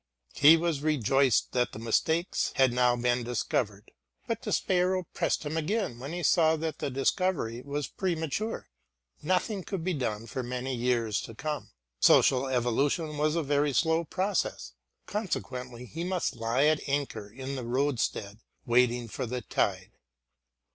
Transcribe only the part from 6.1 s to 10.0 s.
he saw that the discovery was premature. Nothing could be